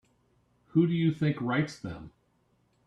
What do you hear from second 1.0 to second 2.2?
think writes them?